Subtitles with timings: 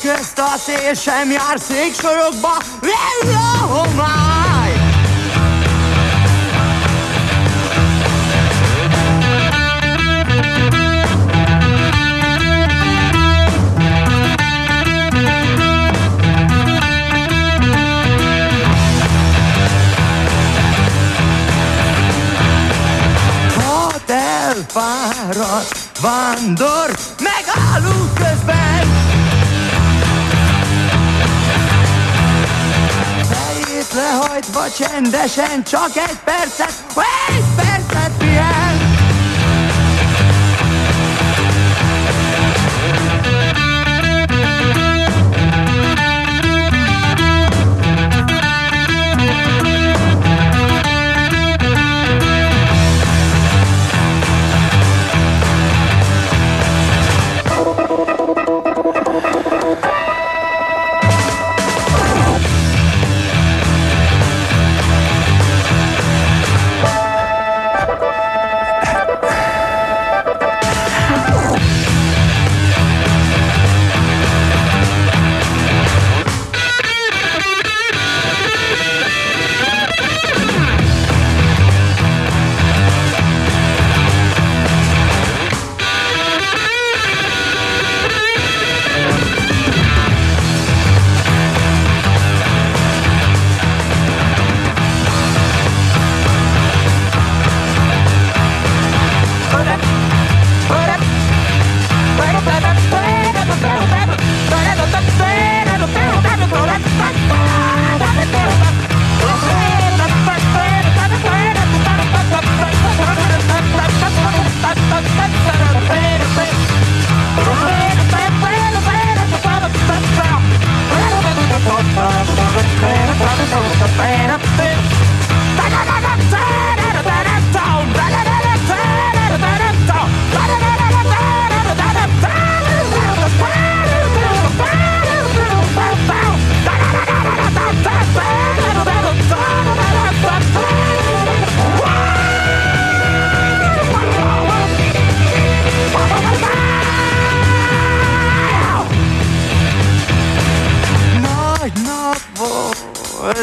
[0.00, 4.72] Színfalak közt a szél sem jár széksorokba, vedd a homály.
[23.56, 28.03] Hat elfáradt vándor, megállunk
[33.94, 37.73] lehajtva csendesen csak egy percet, egy percet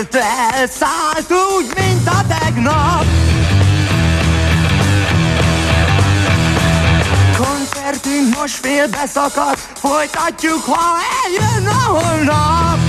[0.01, 3.05] volt, elszállt úgy, mint a tegnap.
[7.37, 12.80] Koncertünk most félbe szakadt, folytatjuk, ha eljön a holnap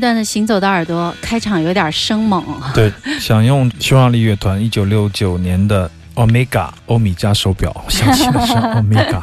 [0.00, 2.42] 段的《行走的耳朵》开场有点生猛，
[2.74, 5.88] 对，想用匈牙利乐团一九六九年的
[6.20, 9.22] 《Omega 欧米茄手表，我 想起的是 Omega，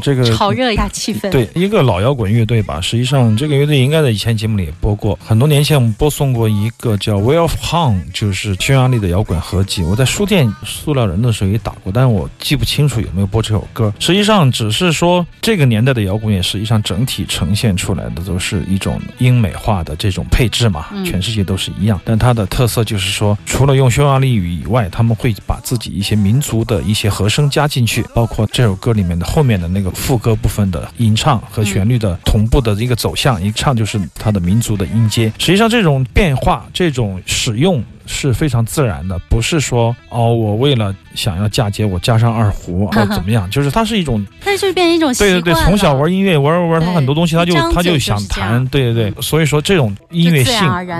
[0.00, 1.28] 这个炒热一下气氛。
[1.30, 2.80] 对，一个老摇滚乐队吧。
[2.80, 5.18] 实际上，这个乐队应该在以前节目里也播过。
[5.22, 9.82] 很多年前，我们播送过一个叫《Way of Han》，就是匈牙利的摇滚合集。
[9.82, 13.92] 我在书店塑料人的时候也打过，但是我记不清楚有没有播这首歌。
[13.98, 22.00] 实际上，只是说这个年代的摇滚乐，实际上整体呈现出来的都是一种英美化的这种配置嘛，嗯全世界都是一样。
[22.04, 35.32] 但它的特色就是说，除了用匈牙利语以外，他们会把自己一些民族的一些和声加进去，包括这首歌里面的后面的那个副歌部分的吟唱和旋律的同步的一个走向，一唱就是它的民族的音阶。
[35.38, 37.82] 实际上，这种变化，这种使用。
[38.12, 50.54] 是非常自然的，不是说哦，我为了想要嫁接，我加上二胡或 怎么样，就是它是一种 但是就变成一种习对对对，从小玩音乐玩玩玩，他很多东西他就他就想弹，对对对，所以说这种音乐性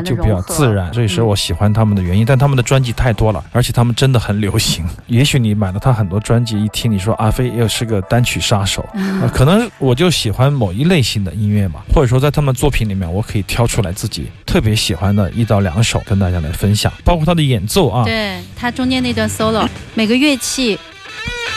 [0.05, 2.25] 就比较自然，所以是嗯我喜欢他们的原因。
[2.25, 4.85] 但他们的专辑太多了，而且他们真的很流行。
[5.07, 20.79] 也许你买了他很多专辑，一听你说阿飞又是个单曲杀手，呃可能我就喜欢某一类型的音乐嘛，或者说在他们作品里面，我可以挑出来自己特别喜欢的一到两首跟大家来分享，包括他的演奏啊，对他中间那段 solo，每个乐器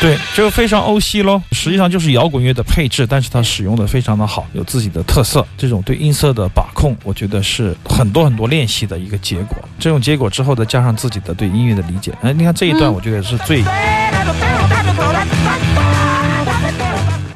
[0.02, 5.46] 对，这个非常欧西喽，实际上就是摇滚乐的配置，但是它使用的非常的好，有自己的特色。
[5.58, 9.58] 这种对音色的把控，我觉得是很多很多练习的一个结果。
[9.80, 13.64] 这种结果之后再加上自己的对音乐的理解，哎，你看这一段，嗯我觉得是最。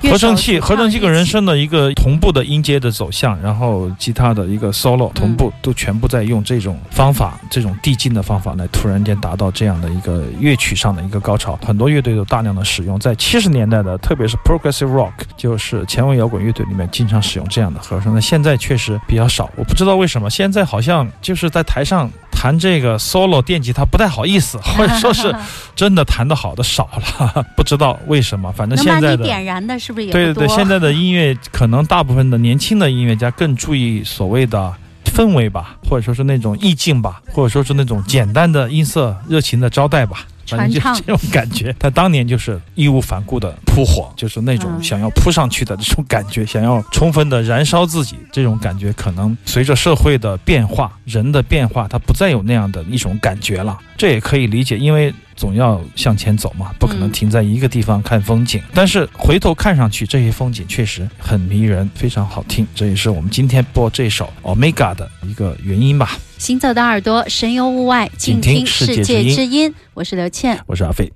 [0.04, 11.60] 合成器，合成器跟人声的一个同步的音阶的走向，然后吉他的一个 solo 同步，都全部在用这种方法，这种递进的方法来突然间达到这样的一个乐曲上的一个高潮。
[11.66, 18.14] 很多乐队都大量的使用，在七十年代的，特别是 progressive rock，就是前卫摇滚乐队里面经常使用这样的和声。
[18.14, 25.34] 那现在确实比较少，我不知道为什么现在好像就是在台上弹这个 solo 电吉他不太好意思， 或者说是
[25.76, 28.52] 真的弹得好的少了， 不知道为什么。
[28.52, 29.24] 反正能把你现在的。
[29.24, 34.74] 点燃的，是不是也对对对，现在的音乐可能大部分的年轻的音乐家更注意所谓的
[35.06, 40.26] 氛围吧，或者说是那种意境吧，或者说是那种简单的音色、热情的招待吧。
[40.48, 53.78] 反正就传唱这种感觉，他当年就是义无反顾的扑火，就是那种嗯想要扑上去的这种感觉，想要充分的燃烧自己，这种感觉可能随着社会的变化、人的变化，他不再有那样的一种感觉了。
[53.96, 58.62] 这也可以理解，因为总要向前走嘛，不可能停在一个地方看风景。
[58.74, 62.68] 但是回头看上去，这些风景确实很迷人，非常好听。
[62.76, 66.18] 这也是我们今天播这首 Omega 的一个原因吧。
[66.38, 69.74] 行走的耳朵，神游物外，静听世界之音。
[69.94, 71.10] 我是刘倩，我是阿飞。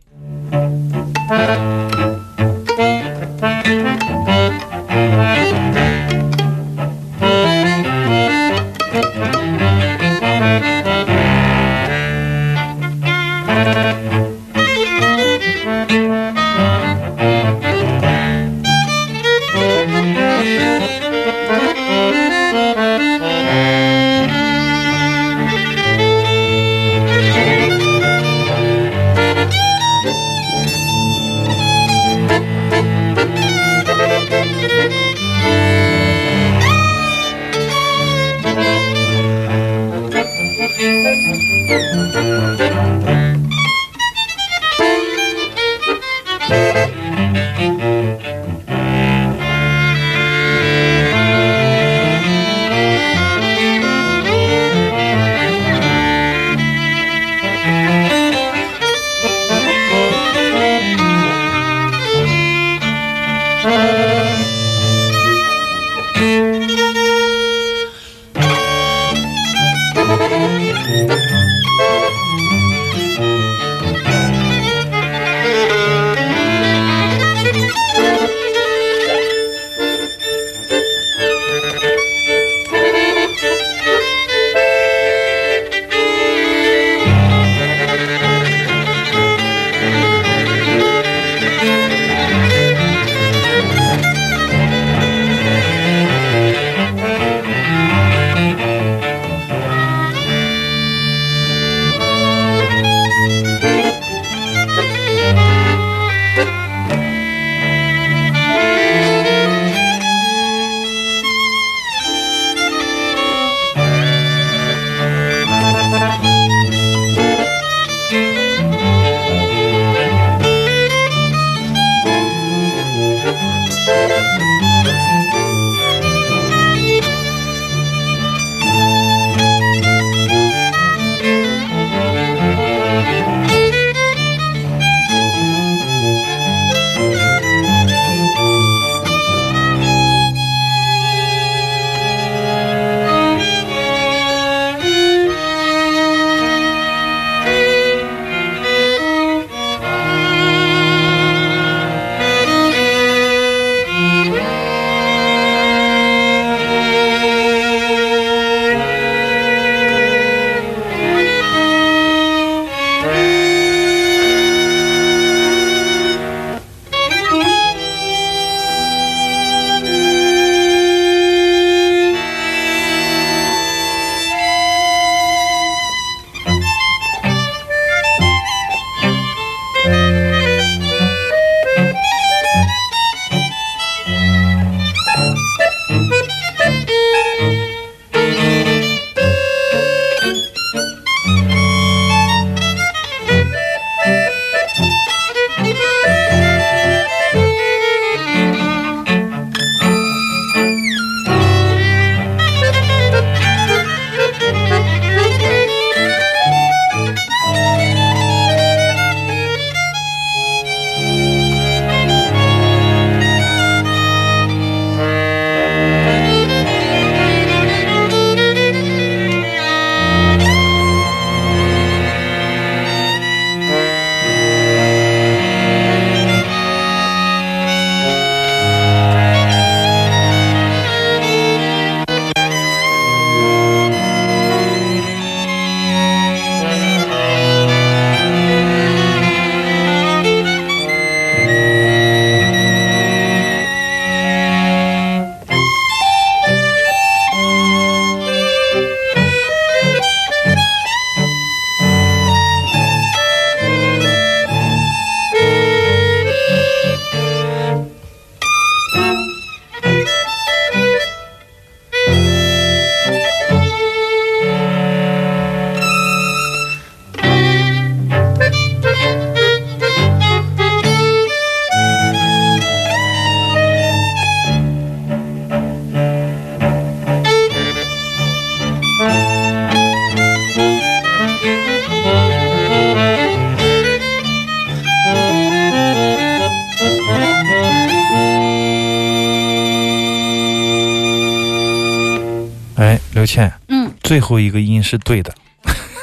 [293.24, 295.34] 秋倩，嗯，最后一个音是对的，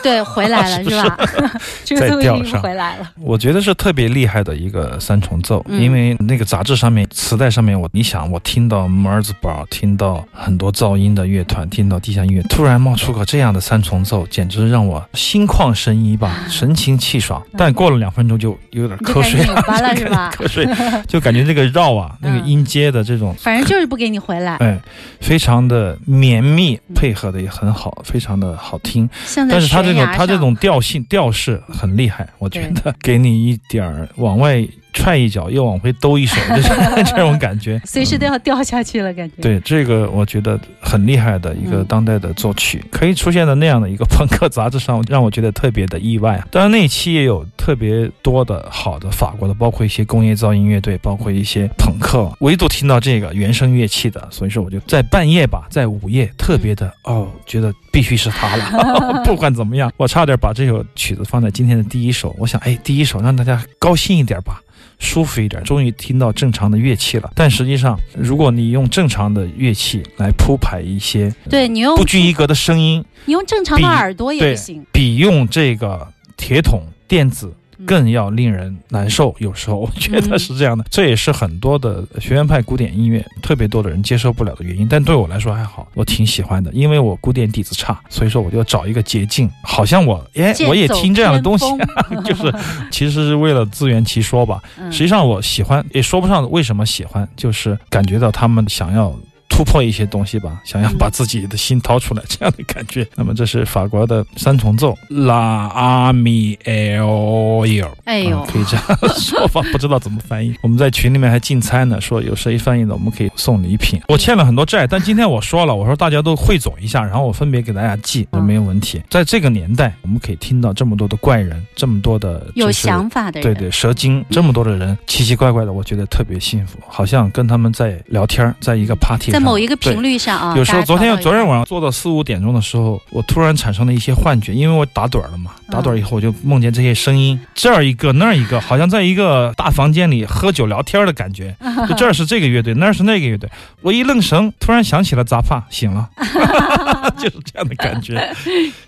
[0.02, 1.16] 对，回来了 是吧？
[1.84, 3.10] 这个在最后一个调上回来了。
[3.20, 17.42] 我觉得是特别厉害的一个三重奏，嗯因为那个杂志上面、磁带上面，我你想，我听到摩尔兹堡，听到很多噪音的乐团，听到地下音乐，突然冒出个这样的三重奏，简直让我心旷神怡吧，神清气爽。
[17.56, 20.32] 但过了两分钟就有点瞌睡了，开始拧巴了是吧？
[20.36, 20.66] 瞌睡，
[21.06, 24.56] 就感觉这个绕啊，那个嗯音阶的这种反正就是不给你回来。
[24.56, 24.78] 哎，
[25.20, 29.08] 非常的绵密，嗯配合的也很好，非常的好听。
[29.48, 36.68] 但是它这悬崖种它这种调性调式很厉害，我觉得给你一点儿往外踹一脚，又往回兜一手， 就是
[37.10, 37.80] 这种感觉。
[37.84, 39.42] 随时都要掉下去了，感觉。
[39.42, 46.42] 对这个，我觉得很厉害的一个嗯当代的作曲，可以出现在那样的一个朋克杂志上，让我觉得特别的意外。
[46.50, 59.22] 当然那一期也有特别多的好的法国的，包括一些工业噪音乐队，包括一些朋克，唯独听到这个原声乐器的，所以说我就在半夜吧，在午夜特别的哦，觉得必须是他了。
[59.24, 64.60] 不管怎么样，我差点把这首曲子放在今天的第一首，我想哎，第一首让大家高兴一点吧。
[65.00, 67.32] 舒服一点，终于听到正常的乐器了。
[67.34, 74.86] 但实际上，如果你用正常的乐器来铺排一些对你用不拘一格的声音，你用正常的耳朵也不行。
[74.92, 79.34] 比用这个铁桶电子嗯更要令人难受。
[79.40, 84.86] 有时候我觉得是这样的，这也是很多的学院派古典音乐特别多的人接受不了的原因。
[84.88, 91.64] 但对我来说还好，我挺喜欢的，因为我古典底子差，所以说我就找一个捷径，好像我哎我也听这样的东西，
[92.24, 92.52] 就是
[92.90, 94.62] 其实是为了自圆其说吧。
[94.78, 99.14] 嗯实际上我喜欢，也说不上为什么喜欢，就是感觉到他们想要。
[99.50, 103.06] 突破一些东西吧，想要嗯把自己的心掏出来，这样的感觉。
[103.14, 105.68] 那么这是法国的三重奏，La
[106.10, 107.88] Ami El Yo。
[108.04, 108.86] 哎呦啊，可以这样
[109.18, 110.54] 说法，不知道怎么翻译。
[110.62, 114.00] 我们在群里面还竞猜呢，说有谁翻译的，我们可以送礼品。
[114.08, 119.02] 我欠了很多债，但今天我说了，我说大家都汇总一下，然后我分别给大家寄，嗯没有问题。
[119.10, 130.54] 在这个年代，我们可以听到这么多的怪人，这么多的有就是想法的人，对对，蛇精这么多的人，奇奇怪怪的，我觉得特别幸福，好像跟他们在聊天儿，在一个 party，在某一个频率上啊。
[130.56, 135.52] 有时候昨天昨天晚上做到四五点钟的时候，我突然产生了一些幻觉，因为我打盹儿了嘛。
[135.70, 141.54] 打盹儿以后，我就梦见这些声音，这儿一个那儿一个，好像在一个大房间里喝酒聊天的感觉。
[141.88, 143.48] 就这儿是这个乐队，那儿是那个乐队。
[143.80, 146.08] 我一愣神，突然想起了杂帕，醒了，
[147.16, 148.20] 就是这样的感觉。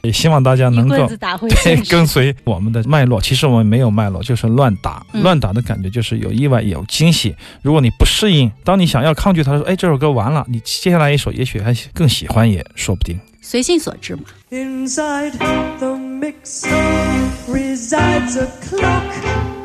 [0.02, 1.08] 也希望大家能够。
[1.88, 3.20] 跟随我们的脉络。
[3.20, 5.04] 其实我们没有脉络，就是乱打。
[5.12, 7.34] 嗯乱打的感觉就是有意外，有惊喜。
[7.62, 13.18] 如果你不适应，当你想要抗拒他的时候，哎，这首歌完了，你接下来一首也许还更喜欢，也说不定。
[13.40, 14.22] 随性所致嘛。
[14.50, 15.32] Inside
[15.78, 16.64] the mix
[17.48, 19.61] resides a clock.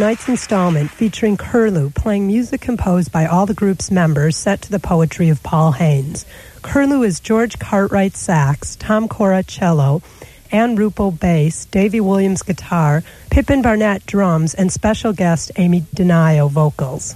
[0.00, 4.78] tonight's installment featuring Curlew playing music composed by all the group's members set to the
[4.78, 6.24] poetry of Paul Haynes.
[6.62, 10.02] Curlew is George Cartwright sax, Tom Cora cello,
[10.50, 17.14] Ann Ruppel bass, Davy Williams guitar, Pippin Barnett drums, and special guest Amy Denayo vocals.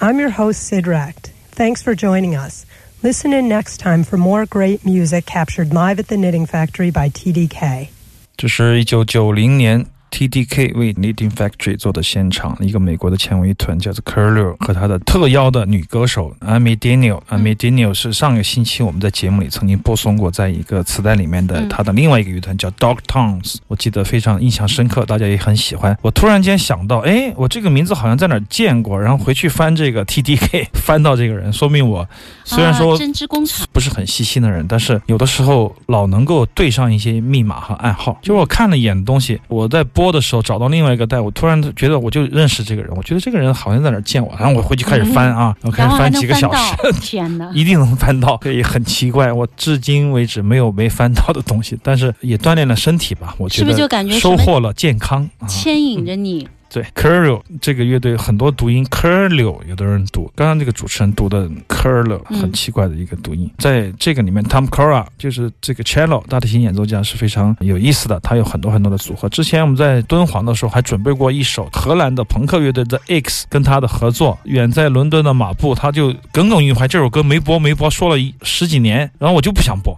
[0.00, 1.32] I'm your host, Sid Recht.
[1.50, 2.64] Thanks for joining us.
[3.02, 7.10] Listen in next time for more great music captured live at the Knitting Factory by
[7.10, 7.88] TDK.
[8.36, 17.21] 这是一九九零年 TDK 为 Knitting Factory 做的现场，一个美国的前卫团叫做 Curlew 和他的特邀的女歌手 Amy Daniel。
[17.29, 25.97] Amy Daniel 是上个星期我们在节目里曾经播送过，在一个磁带里面的他的另外一个乐团叫 Dog Tones，我记得非常印象深刻，大家也很喜欢。
[26.01, 32.07] 我突然间想到，哎，我这个名字好像在哪儿见过，然后回去翻这个 TDK， 翻到这个人，说明我
[32.43, 38.19] 虽然说啊针织工厂不是很细心的人，但是有的时候老能够对上一些密码和暗号。
[38.21, 46.75] 就我看了一眼东西，我在播的时候找到另外一个带，我突然觉得我就认识这个人，我觉得这个人好像在哪儿见我，然后我回去开始翻啊，我开始然后还能几个小时。
[47.01, 47.51] 天哪！
[47.53, 55.47] 一定能翻到，所以很奇怪，我至今为止没有没翻到的东西，但是也锻炼了身体吧，我觉得感觉收获了健康啊。
[55.47, 63.51] 牵引着你，对 Curlew 这个乐队很多读音 Curlew，有的人读，刚刚这个主持人读的 Curlew 嗯很奇怪的一个读音。
[63.57, 69.27] 在这个里面，Tom Cora 就是这个 cello 大提琴演奏家是非常有意思的，他有很多很多的组合。
[69.27, 79.93] 之前我们在敦煌的时候还准备过一首荷兰的朋克乐队 The X 跟他的合作，远在伦敦的马布他就耿耿于怀，这首歌没播没播，说了一十几年，然后我就不想播。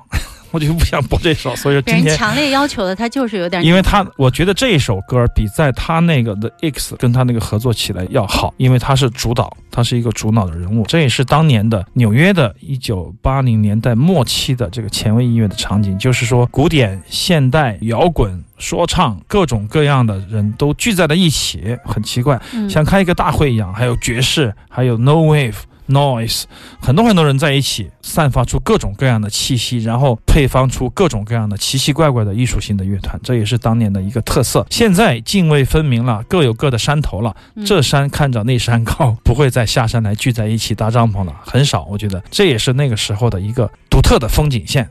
[0.54, 10.86] 我就不想播这首，所以今天强烈要求的，他就是有点因为他，我觉得这一首歌比在他那个的 X 跟他那个合作起来要好，因为他是主导，他是一个主脑的人物。
[10.86, 18.44] 这也是当年的纽约的1980年代末期的这个前卫音乐的场景，就是说古典、现代、摇滚。
[18.60, 23.74] 说唱各种各样的人都聚在了一起，很奇怪，嗯像开一个大会一样。
[23.74, 25.56] 还有爵士，还有 No Wave。
[25.90, 26.44] Noise，
[26.80, 34.66] 很多很多人在一起，散发出各种各样的气息，然后配方出各种各样的奇奇怪怪的艺术性的乐团，这也是当年的一个特色。
[34.70, 41.86] 现在泾渭分明了，各有各的山头了，嗯这山看着那山高，不会再下山来聚在一起搭帐篷了，很少。
[41.90, 44.90] 我觉得这也是那个时候的一个独特的风景线。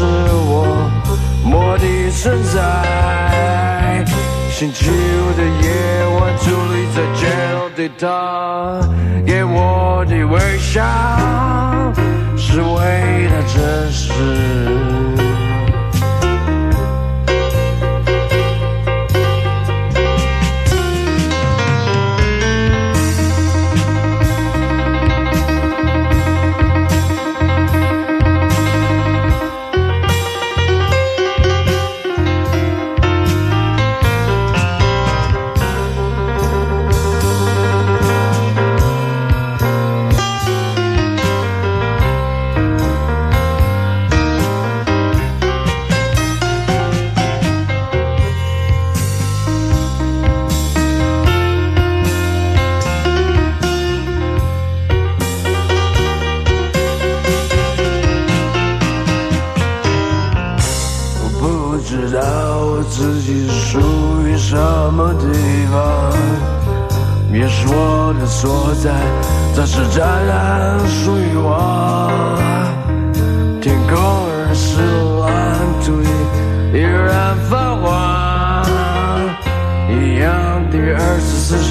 [0.00, 0.64] 是我
[1.44, 4.02] 我的存在。
[4.50, 5.68] 星期五的夜
[6.18, 7.20] 晚，伫立在街
[7.52, 8.80] 头的他
[9.26, 10.82] 给我的微笑，
[12.34, 15.09] 是为了真实。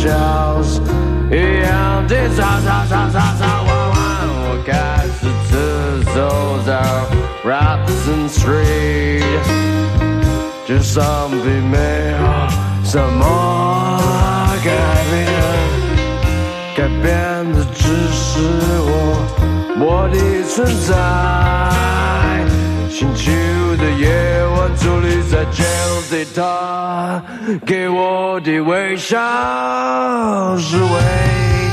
[0.10, 0.18] 十四小
[0.64, 0.82] 时，
[1.30, 1.70] 一样
[2.08, 3.96] 的吵吵吵吵吵玩玩。
[4.42, 4.72] 我开
[5.20, 5.52] 始自
[6.14, 6.18] 走
[6.66, 6.70] 在
[7.46, 9.38] Robinson Street，
[10.68, 11.78] 街上并没
[12.12, 12.22] 有
[12.84, 13.22] 什么
[14.64, 14.68] 改
[15.12, 15.18] 变，
[16.76, 17.06] 改变
[17.54, 18.42] 的只是
[18.82, 18.92] 我
[19.80, 20.18] 我的
[20.48, 20.90] 存在。
[22.90, 24.10] 星期五的夜
[24.58, 25.64] 晚，伫立在街
[26.26, 27.24] 头对他
[27.66, 29.18] 给我的微笑
[30.58, 31.69] 是唯一。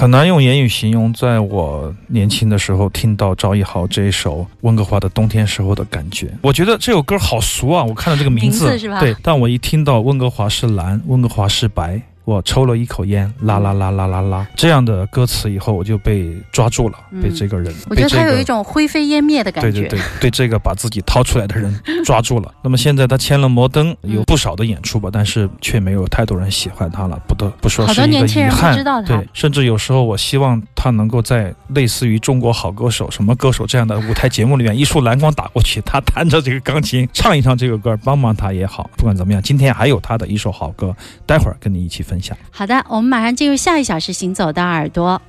[0.00, 6.32] 很难用言语形容，在我年轻的时候听到赵一豪这一首温哥华的冬天时候的感觉。
[6.40, 7.84] 我觉得这首歌好俗啊！
[7.84, 12.00] 我看到这个名字，名字是吧对，但我一听到温哥华是蓝，温哥华是白。
[12.24, 19.70] 我抽了一口烟，啦啦啦啦啦啦，这样的歌词以后我就被抓住了，嗯被这个人，我觉得他有一种灰飞烟灭的感觉。
[19.72, 22.52] 对对对，对这个把自己掏出来的人 抓住了。
[22.62, 28.76] 那么现在他签了摩登，嗯有不少的演出吧，但是却没有太多人喜欢他了，不得不说是一个遗憾。
[28.76, 38.88] 知道他对，甚至有时候我希望他能够在类似于《中国好歌手》什么歌手这样的舞台节目里面，一束蓝光打过去，他弹着这个钢琴唱一唱这个歌，帮帮他也好。
[38.96, 40.94] 不管怎么样，今天还有他的一首好歌，
[41.26, 42.19] 待会儿跟你一起分
[42.50, 45.20] 好的，我们马上进入下一小时《行走的耳朵》。